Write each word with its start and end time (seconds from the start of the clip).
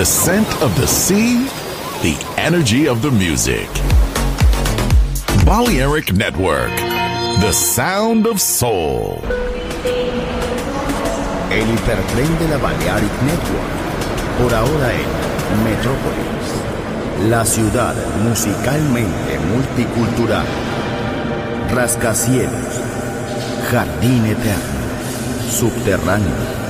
The 0.00 0.06
scent 0.06 0.48
of 0.62 0.74
the 0.80 0.86
sea, 0.86 1.44
the 2.00 2.16
energy 2.38 2.88
of 2.88 3.02
the 3.02 3.10
music. 3.10 3.68
Balearic 5.44 6.14
Network, 6.14 6.74
the 7.44 7.52
sound 7.52 8.26
of 8.26 8.40
soul. 8.40 9.20
El 11.50 11.66
hipertren 11.68 12.38
de 12.38 12.48
la 12.48 12.56
Balearic 12.56 13.12
Network, 13.28 13.72
por 14.38 14.54
ahora 14.54 14.90
en 14.94 15.64
Metrópolis, 15.64 17.28
la 17.28 17.44
ciudad 17.44 17.94
musicalmente 18.22 19.38
multicultural, 19.52 20.46
rascacielos, 21.74 22.80
jardín 23.70 24.24
eterno, 24.24 24.80
subterráneo. 25.50 26.69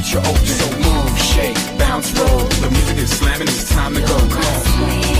get 0.00 0.12
your 0.12 0.22
open. 0.22 0.46
So 0.46 0.78
move, 0.78 1.18
shake, 1.18 1.78
bounce, 1.78 2.12
roll. 2.18 2.38
The 2.38 2.70
music 2.70 2.98
is 2.98 3.18
slamming, 3.18 3.48
it's 3.48 3.68
time 3.70 3.94
to 3.94 4.00
go. 4.00 4.06
Come 4.06 4.84
on. 4.84 5.19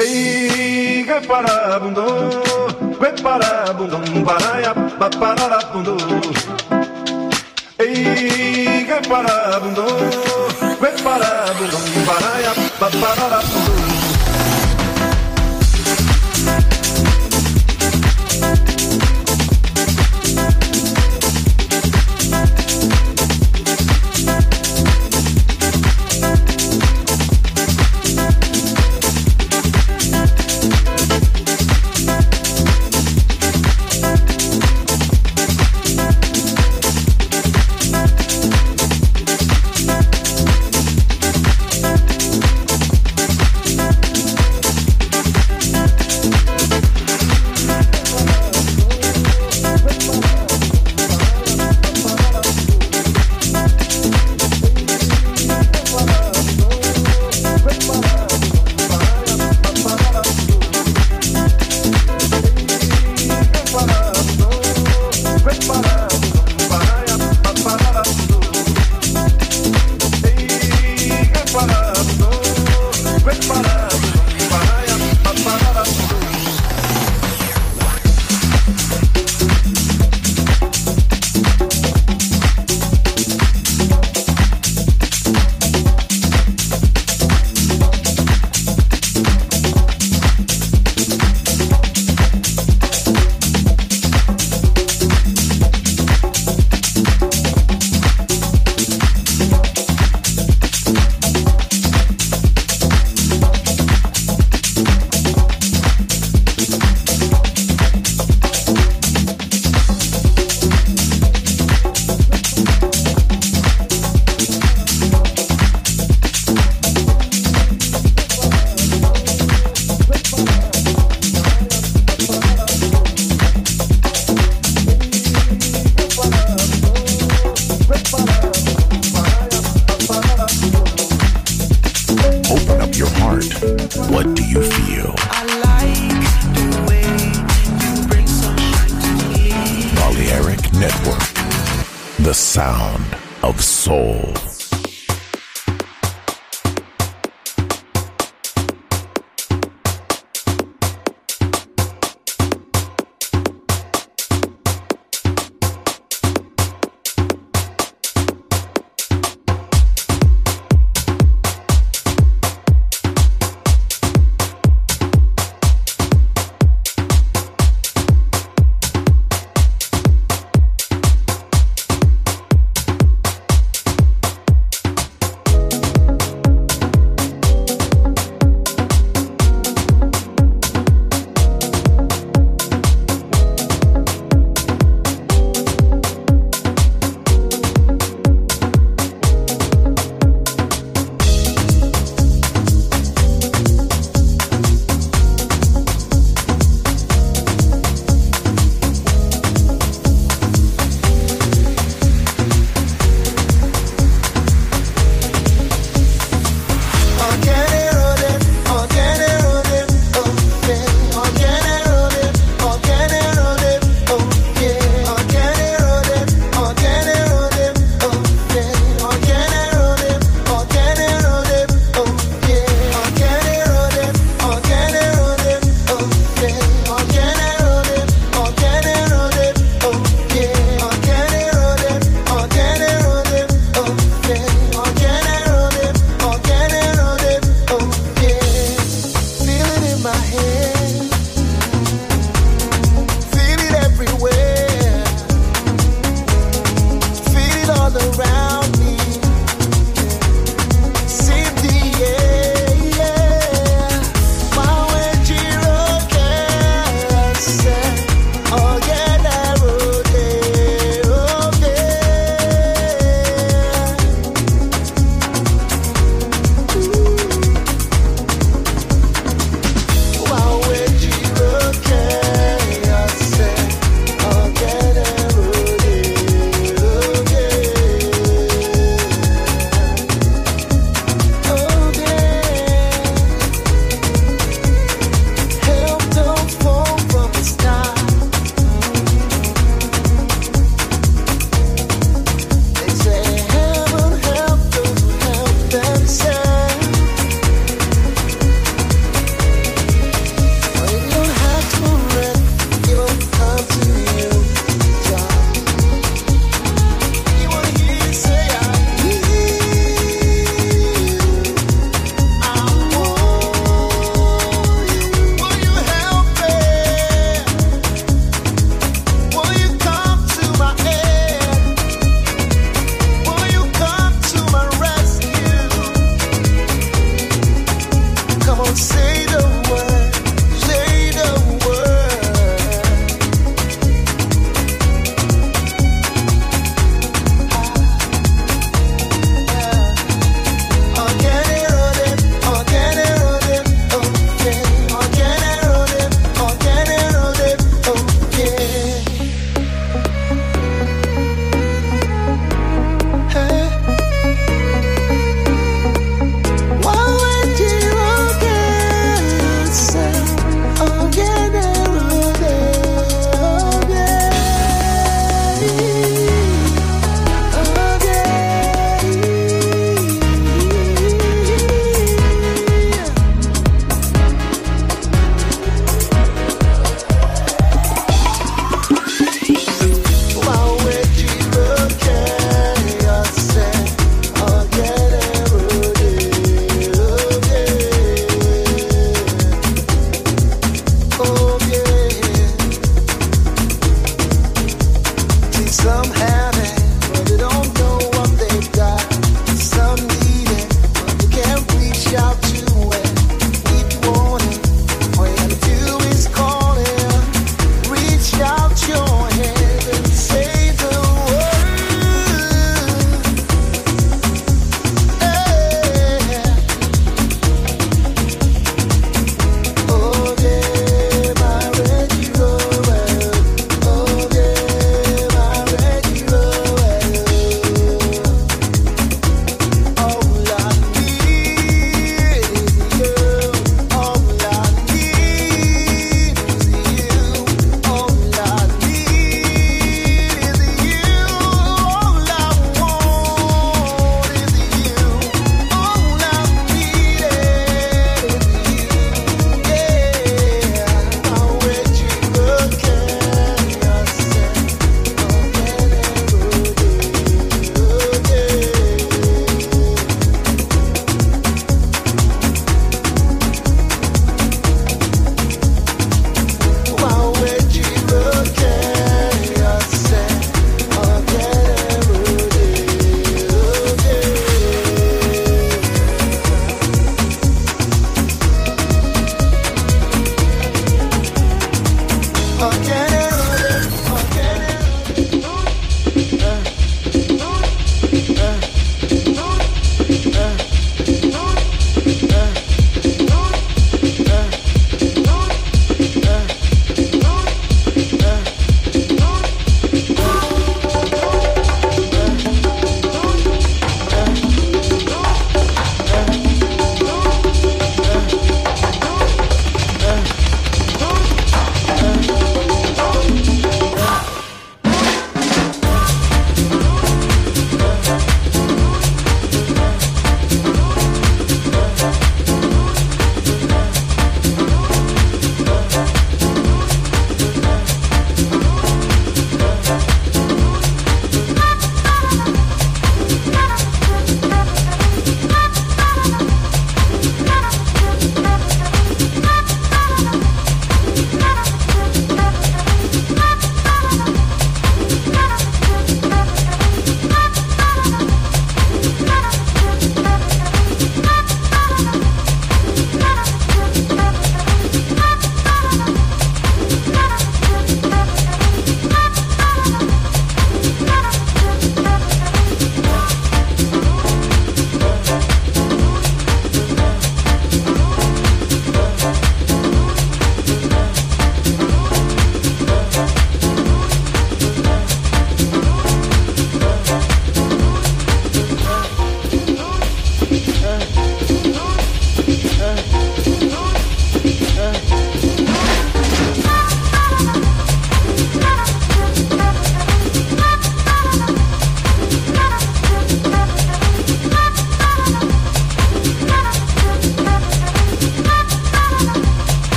Ei, 0.00 1.02
gueparabundô, 1.04 2.04
gueparabundô, 3.00 3.98
baraia, 4.24 4.72
paparabundô. 4.96 5.96
Ei, 7.80 8.84
gueparabundô. 8.84 10.27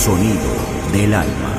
Sonido 0.00 0.56
del 0.94 1.12
alma. 1.12 1.49